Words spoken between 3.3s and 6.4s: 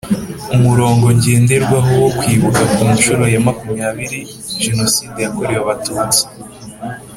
ya makumyabiri Jenoside yakorewe abatutsi